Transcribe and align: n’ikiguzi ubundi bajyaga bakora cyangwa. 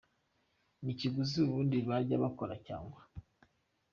n’ikiguzi 0.83 1.35
ubundi 1.41 1.77
bajyaga 1.87 2.23
bakora 2.23 2.55
cyangwa. 2.67 2.99